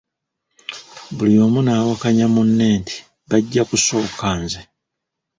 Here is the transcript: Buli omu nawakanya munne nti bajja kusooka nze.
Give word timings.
Buli 1.15 1.35
omu 1.45 1.59
nawakanya 1.63 2.25
munne 2.33 2.67
nti 2.79 2.95
bajja 3.29 3.63
kusooka 3.69 4.27
nze. 4.41 4.61